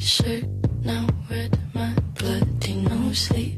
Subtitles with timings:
[0.00, 0.44] shirt,
[0.84, 3.57] now red, my bloody nose sleeping.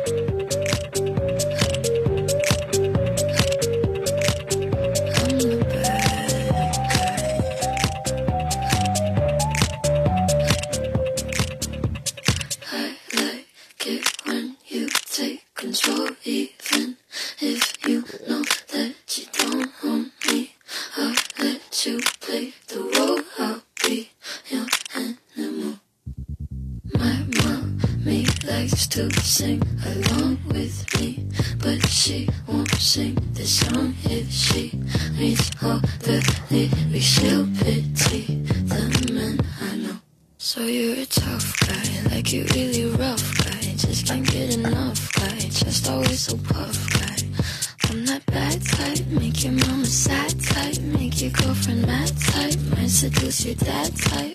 [29.31, 31.25] Sing along with me,
[31.59, 34.77] but she won't sing the song if she
[35.17, 36.19] reads all the
[36.51, 37.05] lyrics.
[37.05, 39.97] She'll pity the men I know.
[40.37, 43.61] So you're a tough guy, like you really rough guy.
[43.77, 47.15] Just can't get enough guy, just always so puff guy.
[47.89, 52.89] I'm that bad type, make your mama sad type, make your girlfriend mad type, might
[52.89, 54.30] seduce your dad type.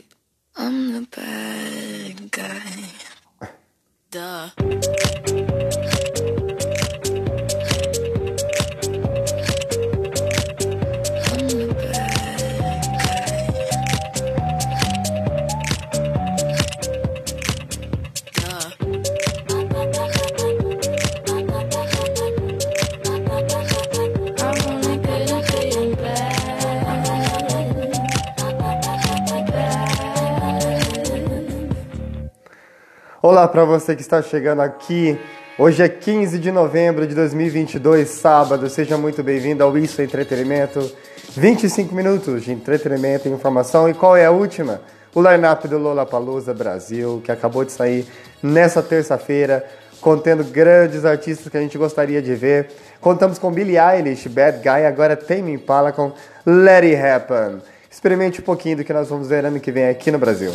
[33.57, 35.19] Para você que está chegando aqui.
[35.59, 38.69] Hoje é 15 de novembro de 2022, sábado.
[38.69, 40.93] Seja muito bem-vindo ao Isso Entretenimento.
[41.35, 43.89] 25 minutos de entretenimento e informação.
[43.89, 44.83] E qual é a última?
[45.15, 48.07] O line-up do Lollapalooza Brasil, que acabou de sair
[48.43, 49.65] nessa terça-feira,
[50.03, 52.69] contendo grandes artistas que a gente gostaria de ver.
[53.01, 56.13] Contamos com Billie Eilish, Bad Guy, agora Tame Impala com
[56.45, 57.63] Let It Happen.
[57.91, 60.53] Experimente um pouquinho do que nós vamos ver ano que vem aqui no Brasil.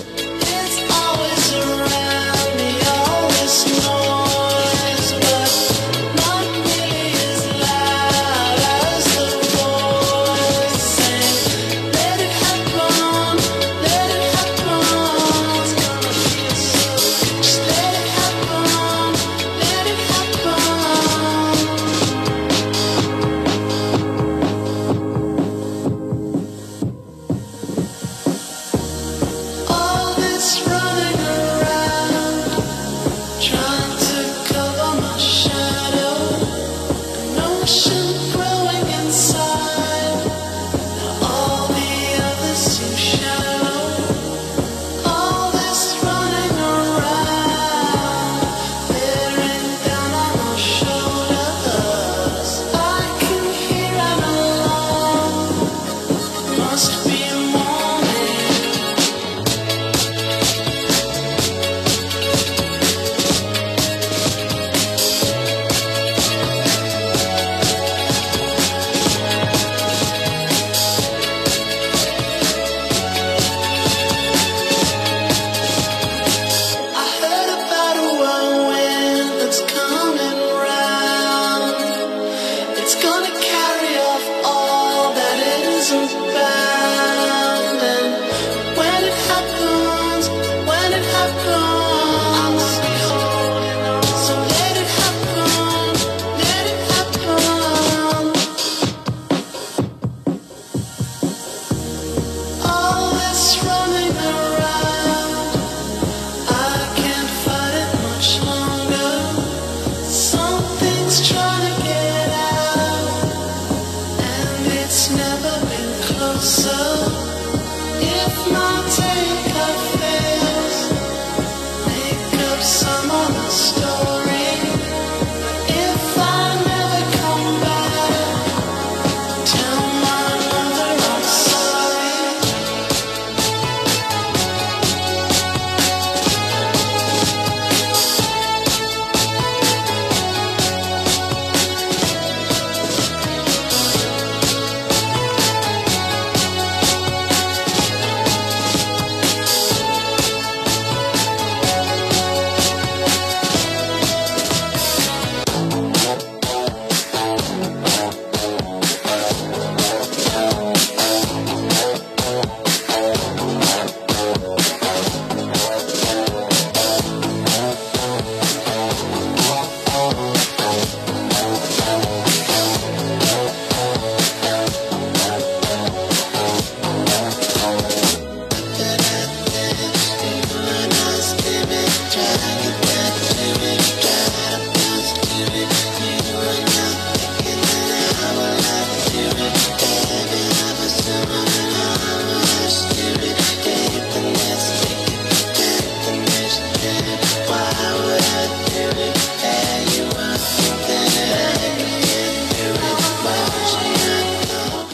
[79.68, 80.01] just come.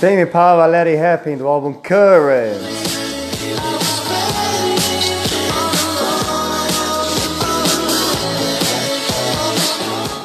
[0.07, 2.55] Tame Impala, Let It do álbum Courage.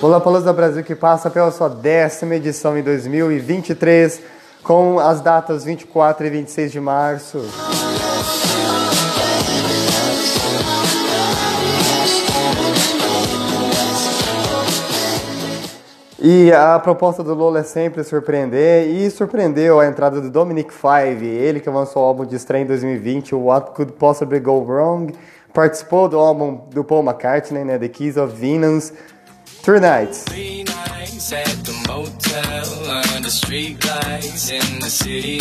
[0.00, 4.22] O Lapalosa Brasil que passa pela sua décima edição em 2023,
[4.62, 7.40] com as datas 24 e 26 de março.
[16.24, 21.26] E a proposta do Lola é sempre surpreender, e surpreendeu a entrada do Dominic Five,
[21.26, 25.12] ele que lançou o álbum de estreia em 2020, o What Could Possibly Go Wrong,
[25.52, 28.92] participou do álbum do Paul McCartney, né, The Keys of Venus,
[29.64, 30.22] Three Nights.
[30.26, 32.68] Three nights at the motel
[33.16, 33.28] under
[34.52, 35.40] in the city.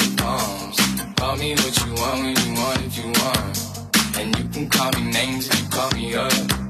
[1.15, 4.17] Call me what you want you want you want.
[4.17, 6.60] And you can call me names if you call me up.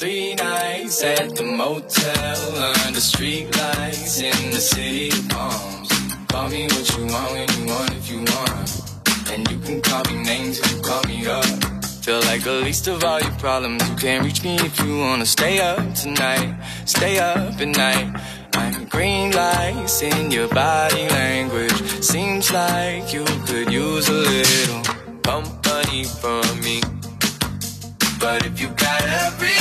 [0.00, 5.90] Three nights at the motel under street lights in the city of palms.
[6.26, 9.30] Call me what you want when you want if you want.
[9.30, 11.44] And you can call me names if you call me up.
[12.02, 13.86] Feel like the least of all your problems.
[13.90, 16.56] You can't reach me if you wanna stay up tonight.
[16.86, 18.18] Stay up at night.
[18.54, 21.78] I'm green lights in your body language.
[22.02, 24.82] Seems like you could use a little
[25.22, 26.80] company from me.
[28.18, 29.59] But if you got everything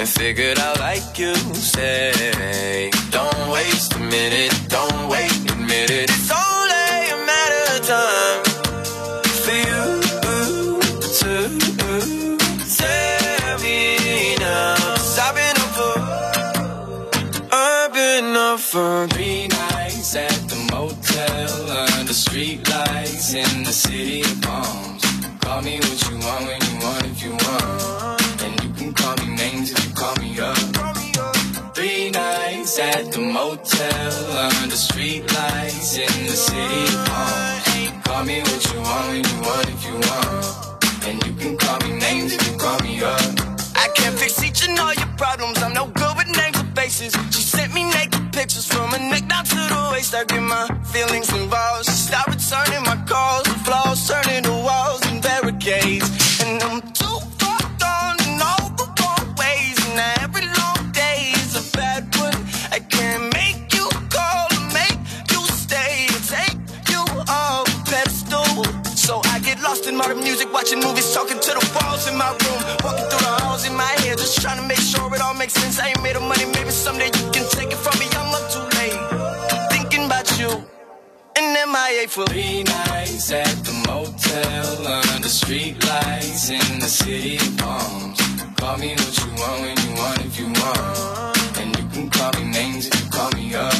[0.00, 6.08] and figured out like you say, don't waste a minute, don't wait, admit it.
[6.08, 8.42] It's only a matter of time
[9.44, 10.00] for you
[11.18, 11.32] to
[12.78, 14.74] tell me now.
[14.96, 15.96] Cause I've been up for,
[17.52, 24.22] I've been up for three nights at the motel under street lights in the city
[24.22, 25.04] of palms.
[25.40, 26.59] Call me what you want
[33.00, 34.12] at the motel
[34.60, 38.04] under street lights in the city palms.
[38.04, 40.44] Call me what you want when you want if you want.
[41.06, 43.20] And you can call me names if you call me up.
[43.74, 45.62] I can't fix each and all your problems.
[45.62, 47.12] I'm no good with names or faces.
[47.34, 50.14] She sent me naked pictures from her neck down to the waist.
[50.14, 51.86] I get my feelings involved.
[51.86, 52.89] Stopped returning my
[81.66, 88.18] MIA for three nights at the motel under street lights in the city of palms.
[88.56, 91.58] Call me what you want when you want if you want.
[91.58, 93.74] And you can call me names if you call me up.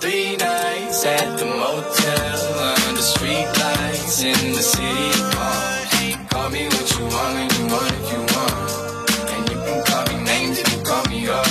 [0.00, 2.40] Three nights at the motel
[2.86, 5.90] under street lights in the city of palms.
[6.30, 9.10] Call me what you want when you want if you want.
[9.34, 11.50] And you can call me names if you call me up.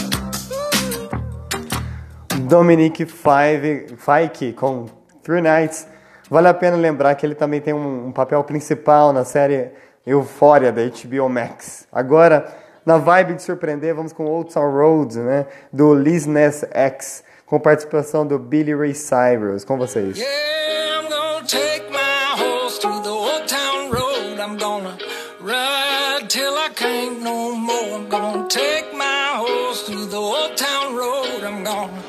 [2.47, 4.98] Dominic Five, Fike com
[5.29, 5.87] Three Nights.
[6.27, 9.69] Vale a pena lembrar que ele também tem um, um papel principal na série
[10.03, 11.87] Euphoria da HBO Max.
[11.91, 12.51] Agora,
[12.83, 17.59] na vibe de surpreender, vamos com Old Town Road, né, do Liz Ness X, com
[17.59, 19.63] participação do Billy Ray Cyrus.
[19.63, 20.17] Com vocês.
[20.17, 24.39] Yeah, I'm gonna take my horse through the old town road.
[24.39, 24.97] I'm gonna
[25.41, 27.99] ride till I can't no more.
[27.99, 31.43] I'm gonna take my horse through the old town road.
[31.43, 32.08] I'm gonna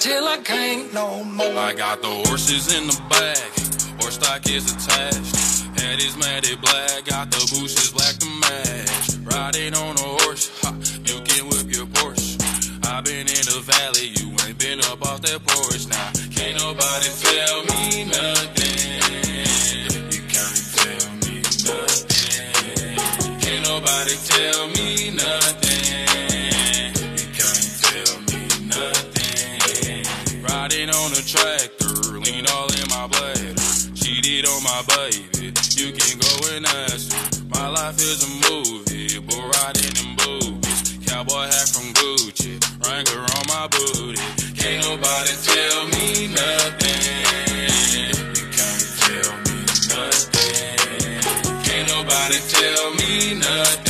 [0.00, 1.56] till I can't no more.
[1.58, 3.52] I got the horses in the back,
[4.00, 5.36] horse stock is attached.
[5.78, 9.20] Head is matted black, got the bushes black to match.
[9.30, 10.72] Riding on a horse, ha,
[11.04, 12.40] you can whip your Porsche.
[12.88, 16.10] i been in the valley, you ain't been up off that porch now.
[16.32, 19.04] Can't nobody tell me nothing.
[20.16, 22.96] You can't tell me nothing.
[23.44, 24.79] Can't nobody tell me
[34.70, 37.44] my baby, you can go and ask her.
[37.48, 40.98] My life is a movie, bull riding in boobies.
[41.06, 44.22] Cowboy hat from Gucci, Wrangler on my booty.
[44.54, 47.02] Can't nobody tell me nothing.
[48.38, 49.58] You can't tell me
[49.90, 50.78] nothing.
[51.66, 53.89] Can't nobody tell me nothing.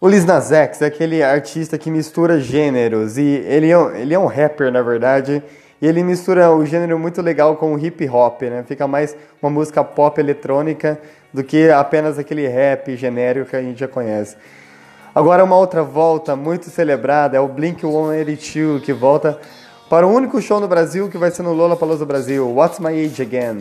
[0.00, 4.14] O Lil Nas X é aquele artista que mistura gêneros e ele é, um- ele
[4.14, 5.42] é um rapper, na verdade,
[5.82, 8.64] e ele mistura o gênero muito legal com o hip hop, né?
[8.66, 11.00] Fica mais uma música pop eletrônica
[11.34, 14.36] do que apenas aquele rap genérico que a gente já conhece.
[15.12, 19.36] Agora uma outra volta muito celebrada é o Blink-182, que volta
[19.90, 23.20] para o único show no Brasil que vai ser no Lollapalooza Brasil, What's My Age
[23.22, 23.58] Again.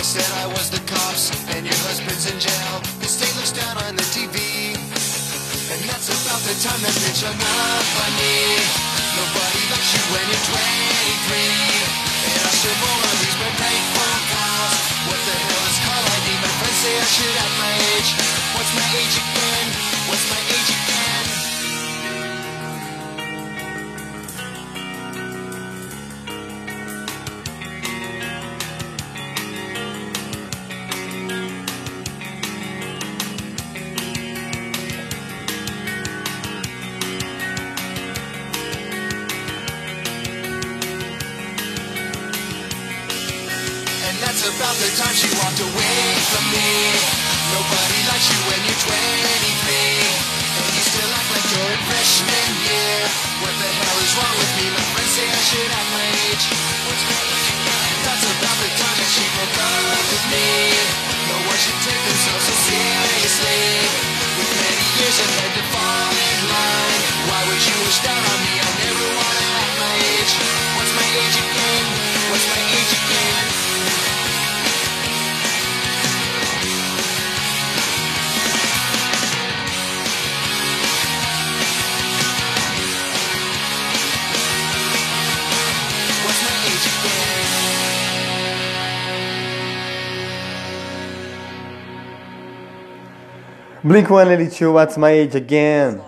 [0.00, 2.80] I said I was the cops and your husband's in jail.
[3.04, 4.72] The state looks down on the TV.
[4.72, 8.64] And that's about the time that bitch hung up on me.
[9.20, 12.32] Nobody likes you when you're 23.
[12.32, 14.80] And I still roll on these red night phone calls.
[15.04, 16.28] What the hell is call ID?
[16.48, 18.10] My friends say I should have my age.
[18.56, 19.68] What's my age again?
[20.08, 20.99] What's my age again?
[55.50, 55.89] Say I
[93.90, 96.00] Blink-182, What's My Age Again.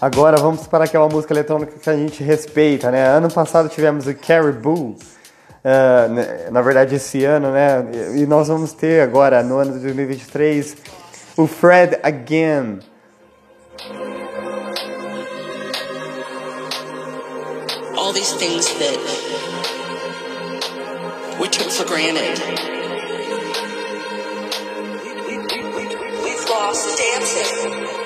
[0.00, 3.06] Agora vamos para aquela música eletrônica que a gente respeita, né?
[3.08, 4.96] Ano passado tivemos o Caribou,
[5.62, 7.84] ah, né, na verdade esse ano, né?
[8.16, 10.78] E nós vamos ter agora, no ano de 2023,
[11.36, 12.78] o Fred Again.
[17.98, 18.96] all these things that
[21.38, 22.69] we took for granted.
[27.20, 27.99] Lost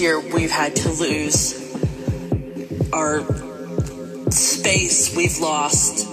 [0.00, 1.54] where we've had to lose
[2.92, 3.22] our
[4.30, 6.06] space we've lost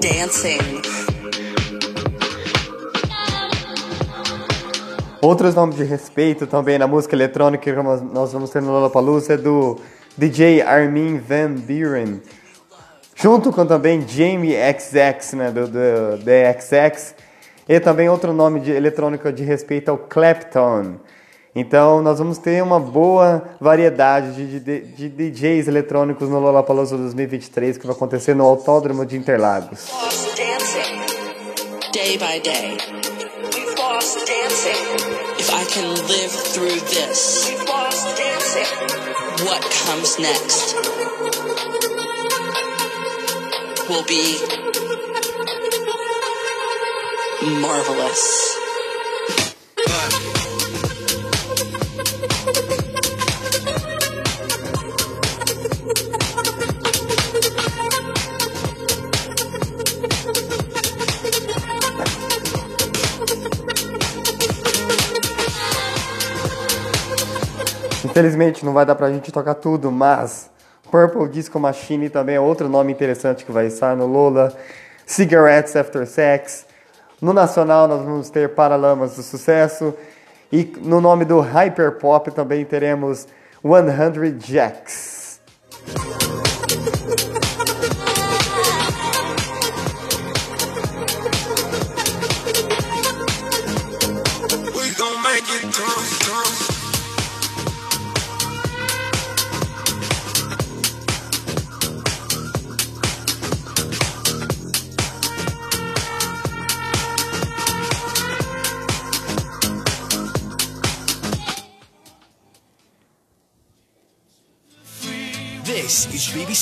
[0.00, 0.60] dancing.
[5.20, 9.36] Outros nomes de respeito também na música eletrônica que nós- vamos ter no Lollapalooza é
[9.36, 9.78] do
[10.18, 12.20] DJ Armin Van Buren,
[13.14, 15.68] junto com também Jamie XX, né, do,
[16.24, 17.14] The XX,
[17.68, 20.96] e também outro nome de eletrônica de respeito é o Clapton.
[21.54, 27.76] Então nós vamos ter uma boa variedade de, de- de DJs eletrônicos no Lollapalooza 2023
[27.76, 29.88] que vai acontecer no Autódromo de Interlagos.
[29.90, 31.92] Lost dancing.
[31.92, 32.78] Day by day.
[33.54, 34.80] We've lost dancing.
[35.38, 39.46] If I can live through this, we've lost dancing.
[39.46, 40.74] What comes next
[43.90, 44.38] will be
[47.60, 48.56] marvelous.
[68.12, 70.50] Infelizmente não vai dar pra gente tocar tudo, mas
[70.90, 74.54] Purple Disco Machine também é outro nome interessante que vai estar no Lola.
[75.06, 76.66] Cigarettes After Sex.
[77.22, 79.94] No nacional nós vamos ter Paralamas do Sucesso.
[80.52, 83.26] E no nome do Hyperpop também teremos
[83.62, 85.40] 100 Jacks.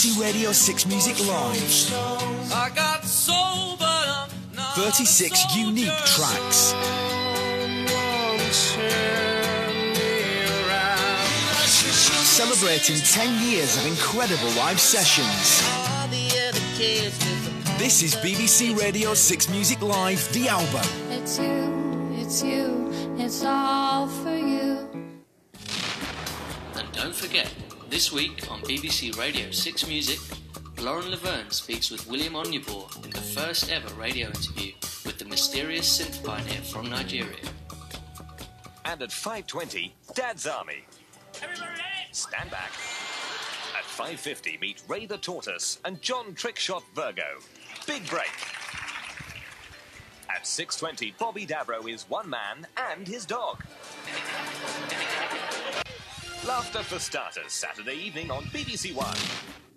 [0.00, 1.92] BBC Radio 6 Music Live.
[2.54, 6.72] I got soul, but I'm not 36 unique tracks.
[12.24, 15.60] Celebrating 10 years of incredible live sessions.
[17.78, 20.80] This is BBC Radio 6 Music Live, the album.
[21.10, 24.39] It's you, it's you, it's all for you.
[27.90, 30.20] This week on BBC Radio 6 Music,
[30.80, 34.72] Lauren Laverne speaks with William Onyeabor in the first ever radio interview
[35.04, 37.34] with the mysterious synth pioneer from Nigeria.
[38.84, 40.84] And at 5.20, Dad's Army.
[42.12, 42.70] Stand back.
[43.76, 47.40] At 5.50, meet Ray the Tortoise and John Trickshot Virgo.
[47.88, 48.30] Big break.
[50.32, 53.64] At 6.20, Bobby Davro is one man and his dog.
[56.50, 59.69] Laughter for Starters, Saturday evening on BBC One.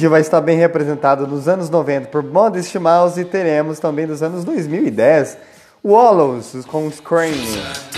[0.00, 4.44] Indie vai estar bem representado nos anos 90 por Modest Mouse, teremos também nos anos
[4.44, 5.36] 2010
[5.84, 7.89] Wallows com Scream.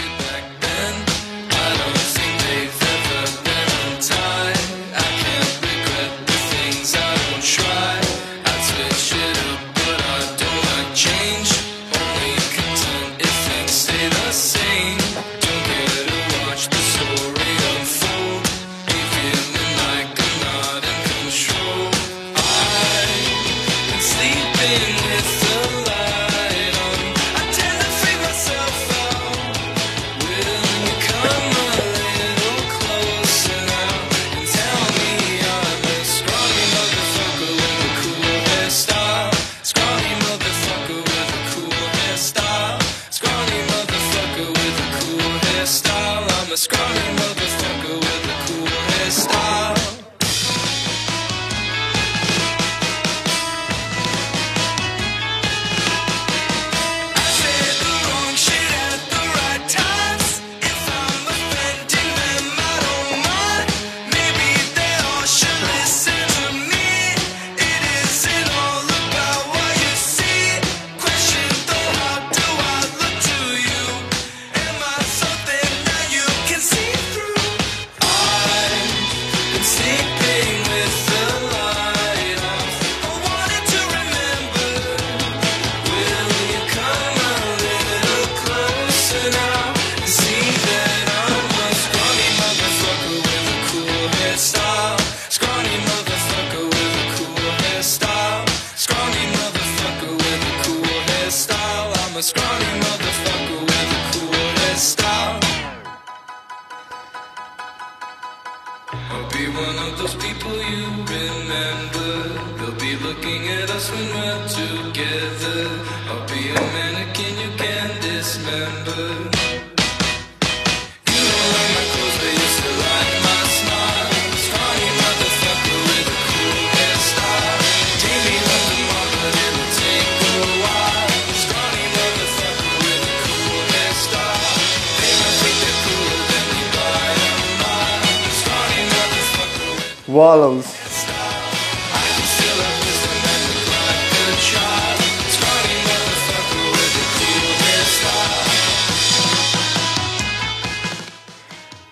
[140.21, 140.63] Hairstyle.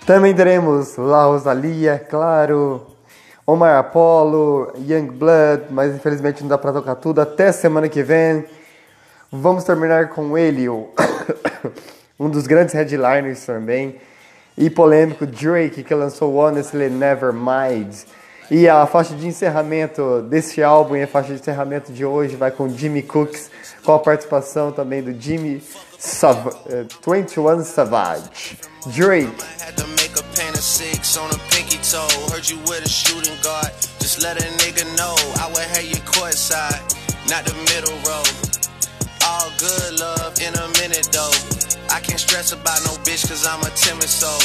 [0.06, 2.84] Também teremos La Rosalia, claro,
[3.46, 7.20] Omar Apollo, Young Blood, mas infelizmente não dá pra tocar tudo.
[7.20, 8.44] Até semana que vem.
[9.30, 10.68] Vamos terminar com ele,
[12.18, 14.00] um dos grandes headliners também,
[14.60, 18.04] e polêmico Drake, que lançou Honestly Nevermind.
[18.50, 22.50] E a faixa de encerramento desse álbum e a faixa de encerramento de hoje vai
[22.50, 23.50] com Jimmy Cooks,
[23.82, 25.62] com a participação também do Jimmy
[25.98, 28.58] Sav eh, 21 Savage.
[28.94, 29.32] Drake.
[30.60, 32.06] Six on a pinky toe.
[32.30, 33.72] Heard you with a shooting guard.
[33.98, 36.84] Just let a nigga know I would have you courtside,
[37.30, 38.22] not the middle row.
[39.24, 41.69] All good love in a minute though.
[41.90, 44.38] I can't stress about no bitch cause I'm a timid soul.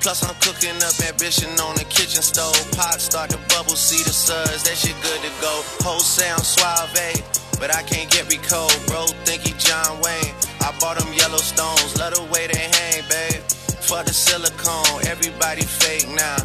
[0.00, 2.56] Plus I'm cooking up ambition on the kitchen stove.
[2.72, 5.52] Pot start to bubble, see the suds, that shit good to go.
[5.84, 7.20] Whole sound suave,
[7.60, 8.72] but I can't get me cold.
[8.88, 10.32] Bro, think he John Wayne.
[10.64, 13.44] I bought them Yellowstones, love the way they hang, babe.
[13.84, 16.40] For the silicone, everybody fake now.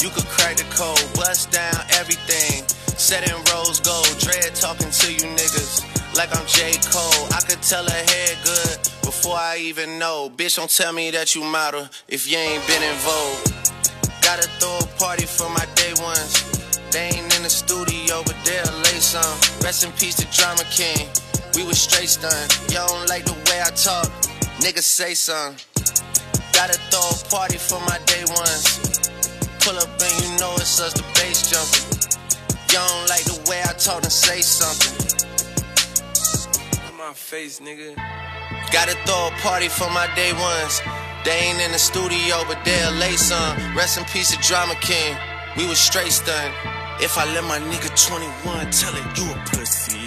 [0.00, 2.64] You could crack the code, bust down everything.
[2.96, 6.72] Set in rose gold, dread talking to you niggas like I'm J.
[6.90, 7.26] Cole.
[7.32, 10.30] I could tell her head good before I even know.
[10.34, 13.60] Bitch, don't tell me that you model if you ain't been in vogue.
[14.22, 16.32] Gotta throw a party for my day ones.
[16.90, 19.36] They ain't in the studio, but they'll lay some.
[19.62, 21.08] Rest in peace to Drama King.
[21.54, 22.50] We was straight stunned.
[22.72, 24.06] Y'all don't like the way I talk.
[24.60, 25.58] Niggas say something.
[26.52, 29.08] Gotta throw a party for my day ones.
[29.60, 32.00] Pull up and you know it's us, the bass jumping.
[32.72, 35.19] Y'all don't like the way I talk and say something.
[37.10, 37.96] In my face, nigga.
[38.70, 40.80] Gotta throw a party for my day ones.
[41.24, 43.56] They ain't in the studio, but they'll lay some.
[43.74, 45.16] Rest in peace to Drama King.
[45.56, 46.54] We was straight stunned.
[47.00, 50.06] If I let my nigga 21 tell it, you a pussy.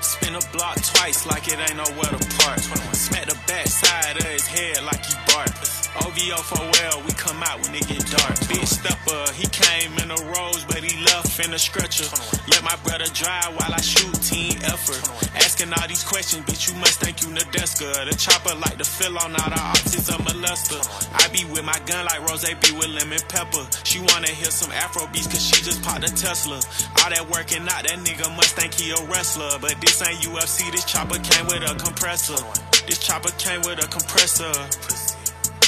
[0.00, 2.58] Spin a block twice like it ain't nowhere to park.
[2.58, 5.50] Smack the back side of his head like he bark.
[5.98, 8.38] OVO for well, we come out when it get dark.
[8.46, 12.06] Big stepper, he came in a rose, but he left finna stretcher.
[12.46, 15.02] Let my brother drive while I shoot team effort.
[15.34, 18.06] Asking all these questions, bitch, you must think you Nadeska.
[18.06, 20.78] The chopper like to fill on all the optics of molester.
[21.14, 23.66] I be with my gun like Rose be with lemon pepper.
[23.82, 26.62] She wanna hear some Afro beats cause she just popped a Tesla.
[27.02, 29.58] All that working out, that nigga must think he a wrestler.
[29.60, 32.38] But this ain't UFC, this chopper came with a compressor.
[32.86, 35.09] This chopper came with a compressor.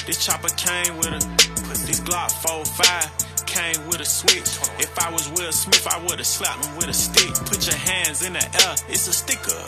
[0.07, 1.21] This chopper came with a
[1.63, 4.49] put this Glock 45 came with a switch.
[4.81, 7.33] If I was Will Smith, I would've slapped him with a stick.
[7.47, 9.63] Put your hands in the air, it's a sticker.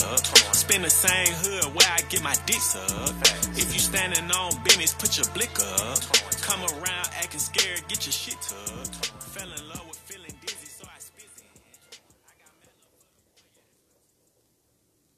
[0.52, 3.14] Spin the same hood where I get my dicks up.
[3.54, 6.00] If you standing on business, put your blick up.
[6.40, 9.03] Come around acting scared, get your shit tucked.